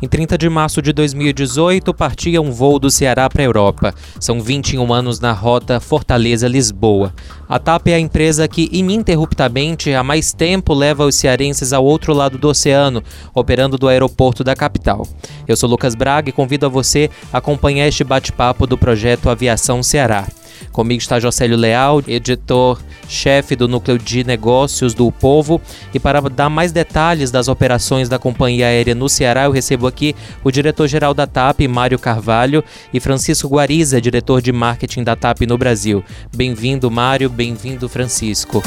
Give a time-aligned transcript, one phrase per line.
[0.00, 3.92] Em 30 de março de 2018, partia um voo do Ceará para a Europa.
[4.20, 7.12] São 21 anos na rota Fortaleza-Lisboa.
[7.48, 12.12] A TAP é a empresa que ininterruptamente há mais tempo leva os cearenses ao outro
[12.12, 13.02] lado do oceano,
[13.34, 15.04] operando do aeroporto da capital.
[15.48, 19.82] Eu sou Lucas Braga e convido a você a acompanhar este bate-papo do projeto Aviação
[19.82, 20.28] Ceará.
[20.72, 25.60] Comigo está Jocélio Leal, editor-chefe do Núcleo de Negócios do Povo.
[25.92, 30.14] E para dar mais detalhes das operações da companhia aérea no Ceará, eu recebo aqui
[30.44, 35.58] o diretor-geral da TAP, Mário Carvalho, e Francisco Guariza, diretor de marketing da TAP no
[35.58, 36.04] Brasil.
[36.34, 37.28] Bem-vindo, Mário.
[37.28, 38.62] Bem-vindo, Francisco.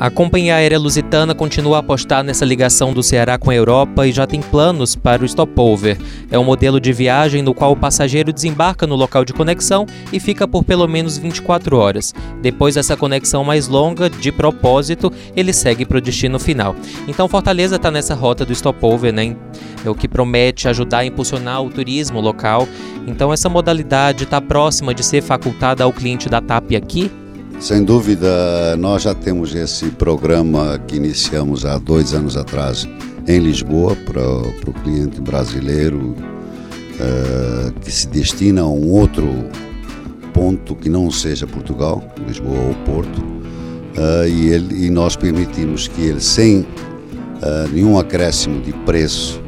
[0.00, 4.12] A companhia aérea lusitana continua a apostar nessa ligação do Ceará com a Europa e
[4.12, 5.98] já tem planos para o stopover.
[6.30, 10.18] É um modelo de viagem no qual o passageiro desembarca no local de conexão e
[10.18, 12.14] fica por pelo menos 24 horas.
[12.40, 16.74] Depois dessa conexão mais longa, de propósito, ele segue para o destino final.
[17.06, 19.36] Então Fortaleza está nessa rota do stopover, né?
[19.84, 22.66] É o que promete ajudar a impulsionar o turismo local.
[23.06, 27.10] Então essa modalidade está próxima de ser facultada ao cliente da TAP aqui?
[27.60, 32.88] Sem dúvida, nós já temos esse programa que iniciamos há dois anos atrás
[33.28, 39.28] em Lisboa para o cliente brasileiro uh, que se destina a um outro
[40.32, 46.00] ponto que não seja Portugal, Lisboa ou Porto, uh, e, ele, e nós permitimos que
[46.00, 49.38] ele, sem uh, nenhum acréscimo de preço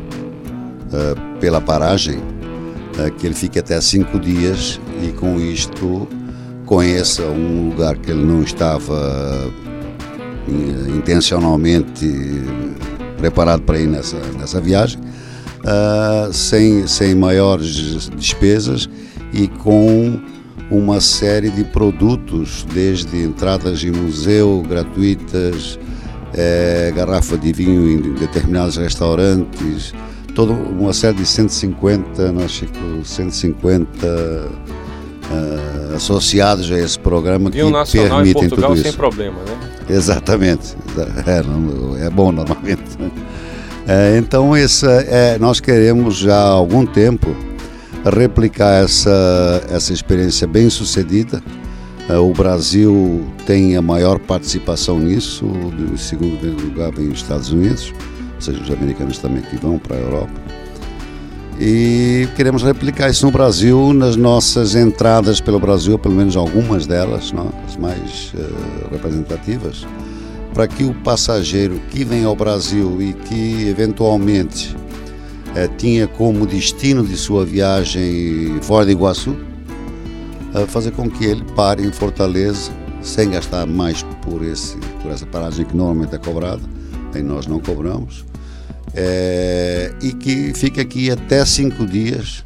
[1.40, 2.20] pela paragem,
[3.16, 6.06] que ele fique até cinco dias e com isto
[6.72, 9.52] conheça um lugar que ele não estava
[10.48, 12.10] eh, intencionalmente
[13.18, 18.88] preparado para ir nessa, nessa viagem, uh, sem, sem maiores despesas
[19.34, 20.18] e com
[20.70, 25.78] uma série de produtos, desde entradas em museu gratuitas,
[26.32, 29.92] é, garrafa de vinho em determinados restaurantes,
[30.34, 32.62] toda uma série de 150, nós
[33.04, 34.72] 150
[35.32, 38.88] uh, associados a esse programa que nacional permitem em Portugal tudo isso.
[38.88, 39.58] sem problema, né?
[39.88, 40.76] Exatamente,
[41.26, 42.82] é, é bom normalmente.
[43.86, 47.34] É, então esse, é, nós queremos já há algum tempo
[48.04, 51.42] replicar essa, essa experiência bem sucedida.
[52.08, 55.50] É, o Brasil tem a maior participação nisso,
[55.92, 57.92] em segundo lugar vem os Estados Unidos,
[58.36, 60.61] ou seja, os americanos também que vão para a Europa
[61.64, 67.30] e queremos replicar isso no Brasil, nas nossas entradas pelo Brasil, pelo menos algumas delas,
[67.30, 67.52] não?
[67.64, 69.86] as mais uh, representativas,
[70.52, 77.04] para que o passageiro que vem ao Brasil e que eventualmente uh, tinha como destino
[77.04, 82.72] de sua viagem Fora de Iguaçu, uh, fazer com que ele pare em Fortaleza
[83.02, 86.62] sem gastar mais por, esse, por essa paragem que normalmente é cobrada,
[87.14, 88.31] e nós não cobramos
[88.94, 92.44] é, e que fique aqui até cinco dias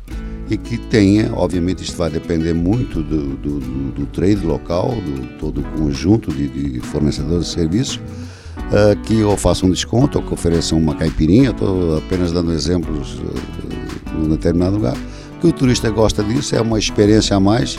[0.48, 5.26] e que tenha, obviamente isto vai depender muito do, do, do, do trade local, do
[5.38, 10.24] todo o conjunto de, de fornecedores de serviços, uh, que ou façam um desconto ou
[10.24, 14.96] que ofereçam uma caipirinha, estou apenas dando exemplos uh, num determinado lugar,
[15.40, 17.76] que o turista gosta disso, é uma experiência a mais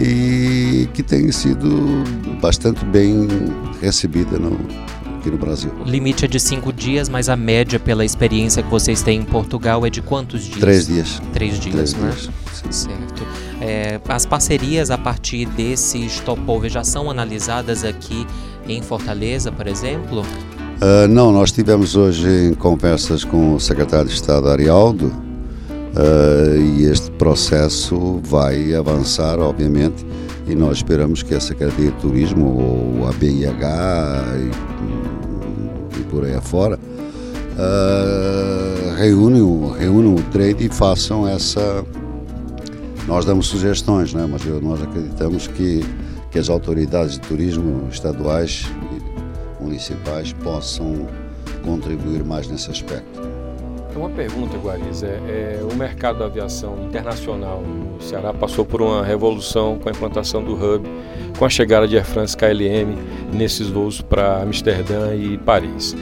[0.00, 2.02] e que tem sido
[2.40, 3.28] bastante bem
[3.82, 4.58] recebida no,
[5.22, 5.70] aqui no Brasil.
[5.80, 9.24] O limite é de cinco dias, mas a média pela experiência que vocês têm em
[9.24, 10.58] Portugal é de quantos dias?
[10.58, 11.22] Três dias.
[11.32, 12.10] Três dias, Três né?
[12.10, 12.30] Dias.
[12.70, 13.26] Certo.
[13.60, 18.26] É, as parcerias a partir desse stopover já são analisadas aqui
[18.68, 20.20] em Fortaleza, por exemplo?
[20.20, 27.10] Uh, não, nós tivemos hoje conversas com o secretário de Estado Arialdo uh, e este
[27.12, 30.04] processo vai avançar, obviamente,
[30.48, 34.72] e nós esperamos que a Secretaria de Turismo ou a BIH
[36.12, 36.78] por aí afora
[37.56, 41.84] uh, reúnam, reúnam o trade e façam essa.
[43.06, 44.26] Nós damos sugestões, né?
[44.30, 45.84] mas nós acreditamos que,
[46.30, 51.08] que as autoridades de turismo estaduais e municipais possam
[51.64, 53.31] contribuir mais nesse aspecto.
[53.94, 55.02] Uma pergunta, Guariz.
[55.02, 59.92] É, é, o mercado da aviação internacional no Ceará passou por uma revolução com a
[59.92, 60.88] implantação do hub,
[61.38, 62.96] com a chegada de Air France KLM
[63.32, 65.94] nesses voos para Amsterdã e Paris.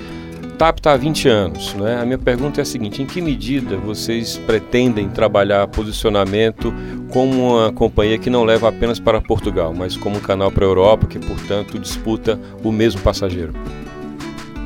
[0.61, 1.73] TAP está há 20 anos.
[1.73, 1.99] Né?
[1.99, 6.73] A minha pergunta é a seguinte: em que medida vocês pretendem trabalhar posicionamento
[7.11, 10.69] como uma companhia que não leva apenas para Portugal, mas como um canal para a
[10.69, 13.55] Europa, que, portanto, disputa o mesmo passageiro?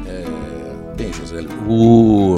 [0.07, 2.37] É, bem, José, o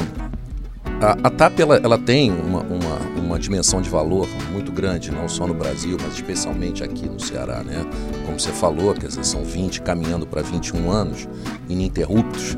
[1.01, 5.29] a, a TAP ela, ela tem uma, uma, uma, dimensão de valor muito grande, não
[5.29, 7.63] só no Brasil, mas especialmente aqui no Ceará.
[7.63, 7.85] Né?
[8.25, 11.29] Como você falou, quer dizer, são 20, caminhando para 21 anos
[11.69, 12.57] ininterruptos.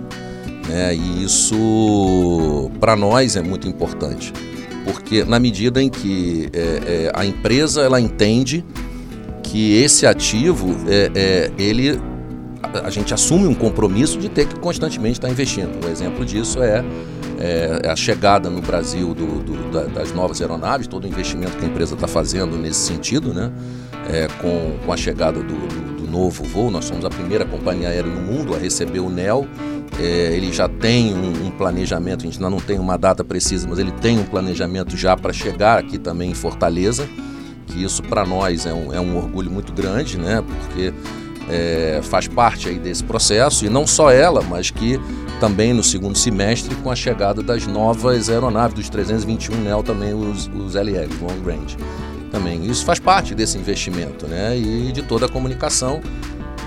[0.68, 0.94] Né?
[0.94, 4.32] E isso, para nós, é muito importante,
[4.84, 8.64] porque na medida em que é, é, a empresa ela entende
[9.42, 11.98] que esse ativo, é, é ele
[12.84, 15.84] a gente assume um compromisso de ter que constantemente estar investindo.
[15.84, 16.84] Um exemplo disso é,
[17.38, 21.56] é, é a chegada no Brasil do, do, da, das novas aeronaves, todo o investimento
[21.56, 23.52] que a empresa está fazendo nesse sentido, né?
[24.10, 26.70] É, com, com a chegada do, do, do, novo voo.
[26.70, 29.46] Nós somos a primeira companhia aérea no mundo a receber o NEL.
[30.00, 33.66] É, ele já tem um, um, planejamento, a gente ainda não tem uma data precisa,
[33.68, 37.08] mas ele tem um planejamento já para chegar aqui também em Fortaleza,
[37.66, 40.42] que isso para nós é um, é um orgulho muito grande, né?
[40.42, 40.94] Porque
[41.50, 45.00] é, faz parte aí desse processo, e não só ela, mas que
[45.40, 50.48] também no segundo semestre, com a chegada das novas aeronaves, dos 321 NEL, também os,
[50.48, 51.76] os LL, Long Range.
[52.30, 52.66] Também.
[52.66, 54.56] Isso faz parte desse investimento né?
[54.56, 56.00] e de toda a comunicação,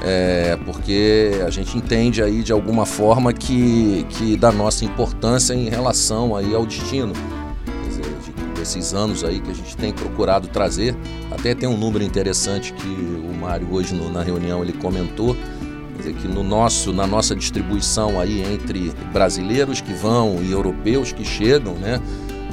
[0.04, 5.70] é, porque a gente entende aí de alguma forma que, que da nossa importância em
[5.70, 7.14] relação aí ao destino
[8.62, 10.96] esses anos aí que a gente tem procurado trazer.
[11.32, 15.36] Até tem um número interessante que o Mário hoje no, na reunião ele comentou,
[15.98, 21.26] dizer, que no nosso, na nossa distribuição aí entre brasileiros que vão e europeus que
[21.26, 22.00] chegam, né?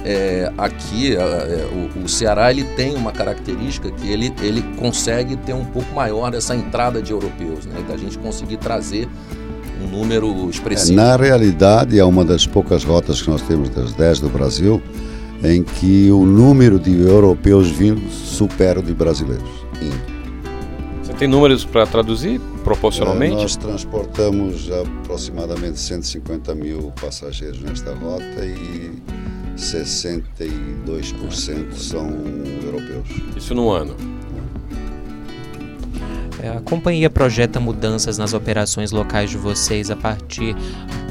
[0.05, 5.53] É, aqui é, o, o, Ceará ele tem uma característica que ele, ele consegue ter
[5.53, 7.85] um pouco maior essa entrada de europeus, né?
[7.87, 9.09] Da gente conseguir trazer
[9.83, 10.99] um número expressivo.
[10.99, 14.81] É, na realidade, é uma das poucas rotas que nós temos das 10 do Brasil
[15.43, 19.49] em que o número de europeus vindo supera o de brasileiros
[21.03, 23.35] Você tem números para traduzir proporcionalmente?
[23.35, 28.93] nós transportamos aproximadamente 150 mil passageiros nesta rota e
[29.57, 32.09] 62% são
[32.65, 33.09] europeus.
[33.37, 33.95] Isso no ano?
[36.41, 40.55] É, a companhia projeta mudanças nas operações locais de vocês a partir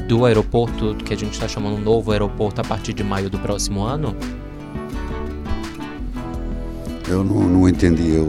[0.08, 3.82] do aeroporto, que a gente está chamando novo aeroporto, a partir de maio do próximo
[3.82, 4.16] ano?
[7.06, 8.26] Eu não, não entendi eu,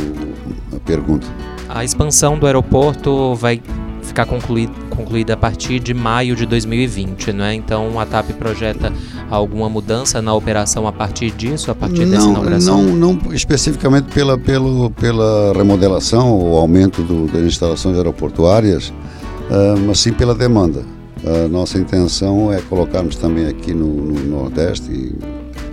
[0.76, 1.26] a pergunta.
[1.70, 3.62] A expansão do aeroporto vai
[4.04, 7.54] ficar concluída, concluída a partir de maio de 2020, não é?
[7.54, 8.92] Então a TAP projeta
[9.30, 12.84] alguma mudança na operação a partir disso, a partir não, dessa inauguração?
[12.84, 20.00] Não, não especificamente pela, pelo, pela remodelação ou aumento do, das instalações aeroportuárias, uh, mas
[20.00, 20.99] sim pela demanda.
[21.26, 25.16] A nossa intenção é colocarmos também aqui no, no Nordeste, e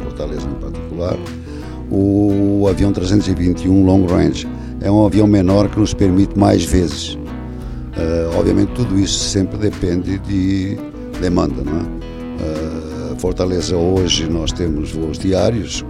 [0.02, 1.16] Fortaleza em particular,
[1.90, 4.46] o avião 321 Long Range.
[4.80, 7.14] É um avião menor que nos permite mais vezes.
[7.14, 10.76] Uh, obviamente, tudo isso sempre depende de
[11.20, 11.62] demanda.
[11.62, 11.82] Não é?
[11.82, 15.84] Uh, Fortaleza, hoje, nós temos voos diários,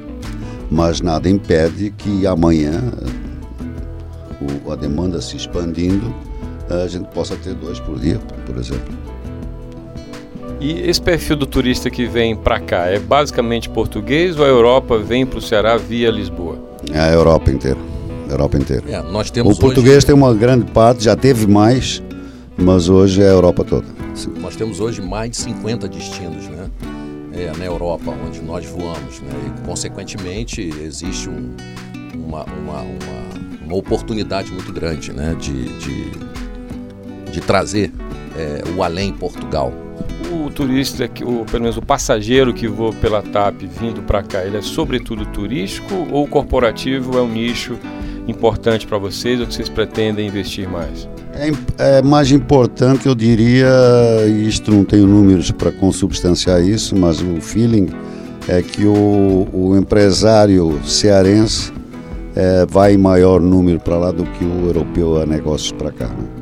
[0.70, 2.80] mas nada impede que amanhã,
[4.64, 6.14] o, a demanda se expandindo,
[6.72, 8.92] a gente possa ter dois por dia, por exemplo.
[10.60, 14.96] E esse perfil do turista que vem para cá é basicamente português ou a Europa
[14.96, 16.56] vem para o Ceará via Lisboa?
[16.92, 17.78] É a Europa inteira.
[18.28, 18.84] A Europa inteira.
[18.88, 20.06] É, nós temos o português hoje...
[20.06, 22.00] tem uma grande parte, já teve mais,
[22.56, 23.86] mas hoje é a Europa toda.
[24.14, 24.34] Sim.
[24.40, 26.70] Nós temos hoje mais de 50 destinos, né?
[27.32, 29.32] É, na Europa, onde nós voamos, né?
[29.46, 31.56] E, consequentemente, existe um,
[32.14, 35.34] uma, uma, uma, uma, oportunidade muito grande, né?
[35.40, 36.31] de, de
[37.32, 37.90] de trazer
[38.36, 39.72] é, o além Portugal.
[40.30, 44.56] O turista, o, pelo menos o passageiro que voa pela TAP vindo para cá, ele
[44.56, 47.76] é sobretudo turístico ou corporativo é um nicho
[48.28, 51.08] importante para vocês ou que vocês pretendem investir mais?
[51.34, 53.66] É, é, mais importante, eu diria,
[54.28, 57.88] e isto não tenho números para consubstanciar isso, mas o feeling
[58.48, 61.72] é que o, o empresário cearense
[62.34, 66.08] é, vai em maior número para lá do que o europeu a negócios para cá.
[66.08, 66.41] Né?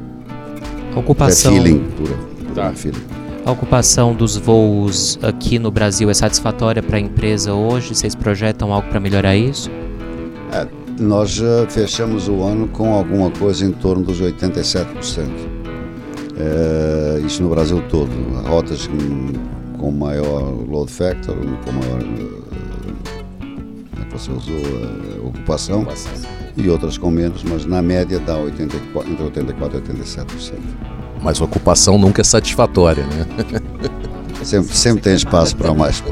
[0.94, 2.16] A ocupação, é feeling, pura,
[2.54, 2.72] tá.
[2.72, 3.20] feeling.
[3.44, 7.94] A ocupação dos voos aqui no Brasil é satisfatória para a empresa hoje?
[7.94, 9.70] Vocês projetam algo para melhorar isso?
[10.52, 10.66] É,
[11.00, 15.26] nós já fechamos o ano com alguma coisa em torno dos 87%.
[16.36, 18.10] É, isso no Brasil todo.
[18.46, 22.39] Rotas com, com maior load factor, com maior.
[24.20, 24.56] É você usou?
[24.56, 25.82] Uh, ocupação.
[25.82, 30.54] ocupação e outras com menos, mas na média dá 84, entre 84% e 87%.
[31.22, 33.26] Mas a ocupação nunca é satisfatória, né?
[34.44, 36.02] sempre, sempre tem espaço para mais.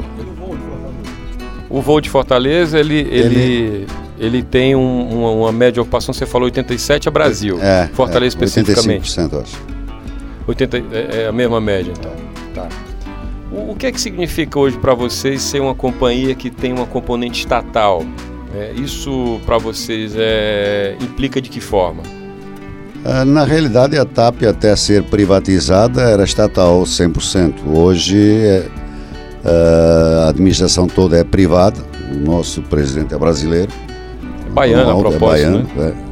[1.69, 3.87] O voo de Fortaleza, ele, ele, ele,
[4.17, 7.59] ele tem um, uma, uma, média de ocupação, você falou 87 a Brasil.
[7.61, 9.09] É, Fortaleza é, especificamente.
[9.09, 9.57] 85%, acho.
[10.47, 12.11] 80, é, é a mesma média, então.
[12.55, 12.67] Tá.
[13.51, 16.85] O, o que é que significa hoje para vocês ser uma companhia que tem uma
[16.85, 18.03] componente estatal?
[18.55, 22.03] É, isso para vocês é, implica de que forma?
[23.05, 27.65] Ah, na realidade, a TAP, até ser privatizada, era estatal 100%.
[27.67, 28.67] Hoje, é,
[29.45, 31.79] ah, a administração toda é privada.
[32.11, 33.71] O nosso presidente é brasileiro.
[34.47, 35.69] É baiano, a propósito, é baiano.
[35.75, 35.93] Né?
[36.05, 36.09] É.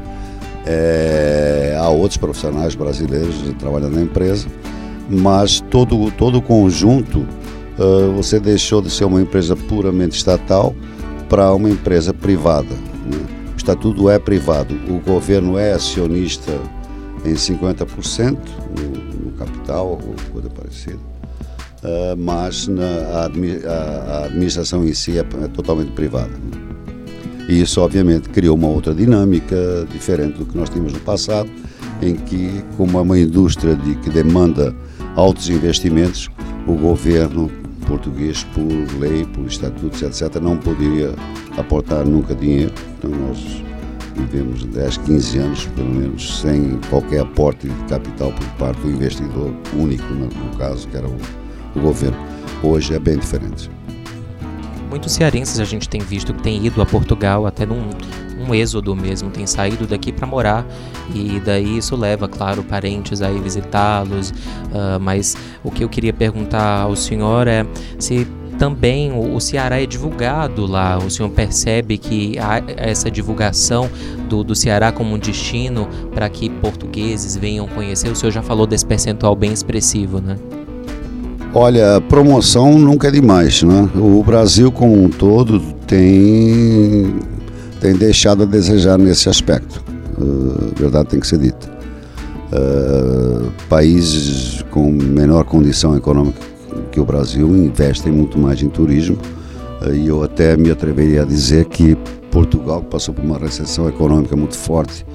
[0.70, 4.48] É, há outros profissionais brasileiros trabalhando na empresa,
[5.10, 7.20] mas todo, todo o conjunto,
[7.78, 10.76] uh, você deixou de ser uma empresa puramente estatal
[11.30, 12.70] para uma empresa privada.
[12.70, 13.26] Né?
[13.54, 16.52] O estatuto é privado, o governo é acionista
[17.26, 18.38] em 50%
[18.78, 21.00] no, no capital ou coisa parecida.
[21.84, 26.32] Uh, mas na, a, a, administração em si é, é totalmente privada.
[27.48, 31.50] E isso, obviamente, criou uma outra dinâmica diferente do que nós tínhamos no passado,
[32.02, 34.76] em que, como é uma indústria de, que demanda
[35.18, 36.30] altos investimentos,
[36.68, 37.52] o governo
[37.88, 41.14] português, por lei, por estatutos, etc., não poderia
[41.58, 42.72] aportar nunca dinheiro.
[42.98, 43.64] Então, nós
[44.16, 49.54] vivemos 10, 15 anos, pelo menos, sem qualquer aporte de capital por parte do investidor
[49.74, 51.18] único, no, caso, que era o,
[51.76, 52.18] o governo.
[52.62, 53.72] Hoje é bem diferente.
[54.90, 57.90] Muitos cearenses a gente tem visto que têm ido a Portugal até num
[58.48, 60.66] um êxodo mesmo, tem saído daqui para morar
[61.14, 64.30] e daí isso leva, claro, parentes aí visitá-los.
[64.30, 67.66] Uh, mas o que eu queria perguntar ao senhor é
[68.00, 68.28] se
[68.58, 70.98] também o, Ceará é divulgado lá.
[70.98, 73.90] O senhor percebe que há essa divulgação
[74.28, 78.10] do, do Ceará como um destino para que portugueses venham conhecer?
[78.10, 80.36] O senhor já falou desse percentual bem expressivo, né?
[81.54, 83.90] Olha, promoção nunca é demais, né?
[83.96, 87.16] O Brasil como um todo tem,
[87.80, 89.84] tem deixado a desejar nesse aspecto.
[90.18, 91.68] Uh, verdade tem que ser dita.
[92.52, 96.40] Uh, países com menor condição econômica
[96.92, 99.18] que o Brasil investe muito mais em turismo
[99.94, 101.96] e eu até me atreveria a dizer que
[102.32, 105.06] Portugal, passou por uma recessão econômica muito forte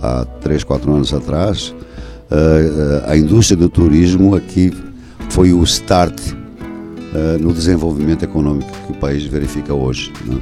[0.00, 1.74] há 3, 4 anos atrás,
[2.30, 4.72] eh, eh, a indústria do turismo aqui
[5.30, 6.18] foi o start
[7.14, 10.12] eh, no desenvolvimento econômico que o país verifica hoje.
[10.24, 10.38] Né?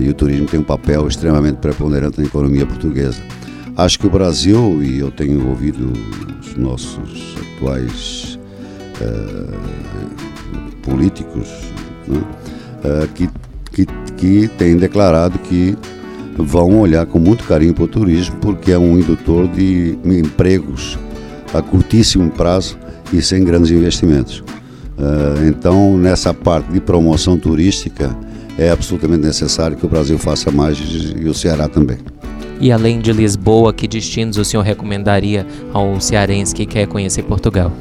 [0.00, 3.20] E o turismo tem um papel extremamente preponderante na economia portuguesa.
[3.76, 5.92] Acho que o Brasil, e eu tenho ouvido
[6.40, 8.38] os nossos atuais
[10.84, 11.48] políticos
[12.06, 12.18] né,
[12.84, 13.28] uh, que,
[13.72, 13.86] que,
[14.16, 15.76] que têm declarado que
[16.36, 20.98] vão olhar com muito carinho para o turismo, porque é um indutor de empregos
[21.52, 22.76] a curtíssimo prazo
[23.12, 24.40] e sem grandes investimentos.
[24.98, 28.16] Uh, então, nessa parte de promoção turística,
[28.58, 31.98] é absolutamente necessário que o Brasil faça mais e o Ceará também.
[32.60, 37.72] E além de Lisboa, que destinos o senhor recomendaria ao cearense que quer conhecer Portugal?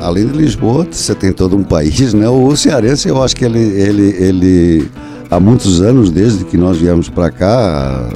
[0.00, 2.28] além de Lisboa, você tem todo um país, né?
[2.28, 4.90] O cearense, eu acho que ele, ele, ele
[5.30, 8.10] há muitos anos, desde que nós viemos para cá,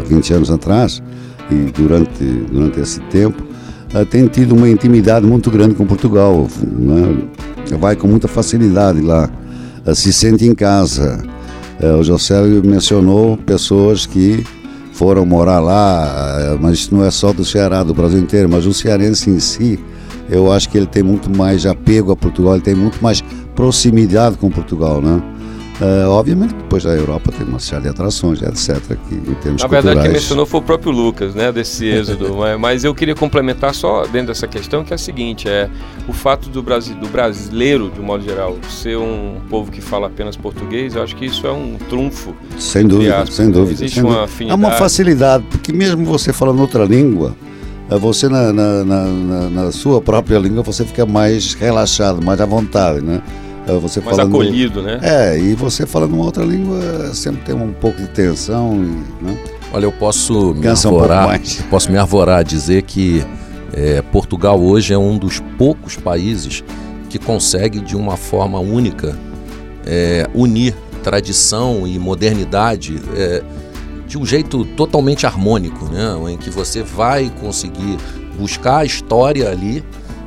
[0.00, 1.02] há 20 anos atrás,
[1.50, 3.42] e durante, durante esse tempo,
[3.94, 6.48] eh, tem tido uma intimidade muito grande com Portugal.
[6.62, 7.28] Né?
[7.78, 9.30] Vai com muita facilidade lá,
[9.94, 11.22] se sente em casa.
[11.80, 14.44] Eh, o José mencionou pessoas que
[14.92, 18.74] foram morar lá, mas isso não é só do Ceará, do Brasil inteiro, mas o
[18.74, 19.78] cearense em si
[20.30, 23.22] eu acho que ele tem muito mais apego a Portugal, ele tem muito mais
[23.54, 25.20] proximidade com Portugal, né?
[25.80, 28.78] Uh, obviamente depois da Europa tem uma série de atrações, etc.
[29.08, 30.02] Que, em termos Na verdade, culturais...
[30.02, 32.36] quem mencionou foi o próprio Lucas, né, desse êxodo.
[32.58, 35.70] mas eu queria complementar só dentro dessa questão, que é a seguinte: é
[36.06, 40.08] o fato do, Brasil, do brasileiro, de um modo geral, ser um povo que fala
[40.08, 42.34] apenas português, eu acho que isso é um trunfo.
[42.58, 43.72] Sem dúvida, sem dúvida.
[43.72, 44.24] Existe sem uma dúvida.
[44.26, 44.62] afinidade.
[44.62, 47.34] É uma facilidade, porque mesmo você falando outra língua,
[47.88, 52.44] é você na, na, na, na, sua própria língua você fica mais relaxado, mais à
[52.44, 53.22] vontade, né?
[53.76, 54.98] É você mais falando, acolhido, né?
[55.02, 59.38] É, e você falando uma outra língua sempre tem um pouco de tensão, e, né?
[59.72, 63.24] Olha, eu posso me Cansa arvorar, um posso me arvorar a dizer que
[63.72, 66.64] é, Portugal hoje é um dos poucos países
[67.08, 69.16] que consegue de uma forma única
[69.86, 73.00] é, unir tradição e modernidade.
[73.16, 73.42] É,
[74.10, 76.32] de um jeito totalmente harmônico, né?
[76.32, 77.96] em que você vai conseguir
[78.36, 79.84] buscar a história ali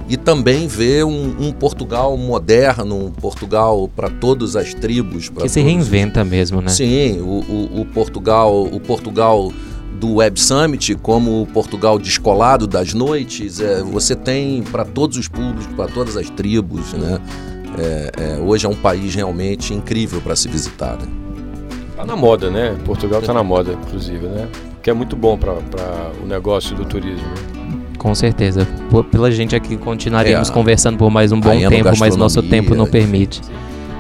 [0.08, 5.30] e também ver um, um Portugal moderno, um Portugal para todas as tribos.
[5.30, 6.70] Que se reinventa mesmo, né?
[6.70, 9.52] Sim, o, o, o, Portugal, o Portugal
[10.00, 15.28] do Web Summit, como o Portugal descolado das noites, é, você tem para todos os
[15.28, 17.20] públicos, para todas as tribos, né?
[17.78, 20.98] É, é, hoje é um país realmente incrível para se visitar.
[20.98, 21.08] Né?
[21.96, 22.78] Tá na moda, né?
[22.86, 24.48] Portugal tá na moda, inclusive, né?
[24.82, 25.54] Que é muito bom para
[26.22, 27.26] o negócio do turismo.
[27.26, 27.63] Né?
[28.04, 28.68] Com certeza.
[28.90, 32.76] Por, pela gente aqui continuaríamos é, conversando por mais um bom tempo, mas nosso tempo
[32.76, 33.42] não permite.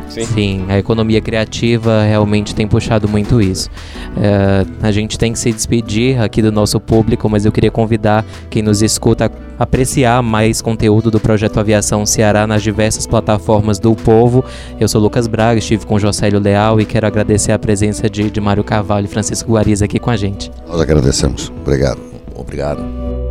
[0.09, 0.25] Sim.
[0.25, 3.69] Sim, a economia criativa realmente tem puxado muito isso.
[4.15, 8.23] É, a gente tem que se despedir aqui do nosso público, mas eu queria convidar
[8.49, 13.95] quem nos escuta a apreciar mais conteúdo do projeto Aviação Ceará nas diversas plataformas do
[13.95, 14.43] Povo.
[14.79, 18.41] Eu sou Lucas Braga, estive com Josélio Leal e quero agradecer a presença de, de
[18.41, 20.51] Mário Carvalho e Francisco Guariz aqui com a gente.
[20.67, 21.51] Nós agradecemos.
[21.61, 21.99] Obrigado.
[22.35, 23.22] Obrigado.